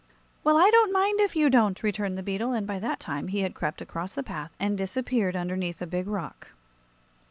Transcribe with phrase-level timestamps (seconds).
[0.43, 3.41] "Well, I don't mind if you don't," returned the beetle, and by that time he
[3.41, 6.47] had crept across the path and disappeared underneath a big rock.